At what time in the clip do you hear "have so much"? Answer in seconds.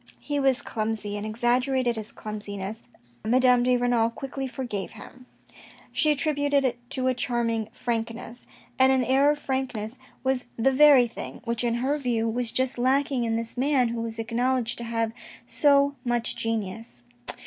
14.85-16.35